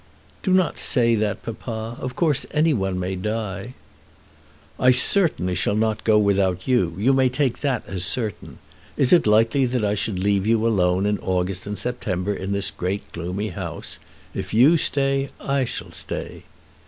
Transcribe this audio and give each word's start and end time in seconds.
"Do 0.41 0.51
not 0.51 0.79
say 0.79 1.13
that, 1.13 1.43
papa. 1.43 1.95
Of 2.01 2.15
course 2.15 2.47
any 2.49 2.73
one 2.73 2.99
may 2.99 3.15
die." 3.15 3.75
"I 4.79 4.89
certainly 4.89 5.53
shall 5.53 5.75
not 5.75 6.03
go 6.03 6.17
without 6.17 6.67
you. 6.67 6.95
You 6.97 7.13
may 7.13 7.29
take 7.29 7.59
that 7.59 7.83
as 7.85 8.03
certain. 8.03 8.57
Is 8.97 9.13
it 9.13 9.27
likely 9.27 9.67
that 9.67 9.85
I 9.85 9.93
should 9.93 10.17
leave 10.17 10.47
you 10.47 10.65
alone 10.65 11.05
in 11.05 11.19
August 11.19 11.67
and 11.67 11.77
September 11.77 12.33
in 12.33 12.51
this 12.51 12.71
great 12.71 13.11
gloomy 13.11 13.49
house? 13.49 13.99
If 14.33 14.55
you 14.55 14.75
stay, 14.75 15.29
I 15.39 15.65
shall 15.65 15.91
stay." 15.91 16.45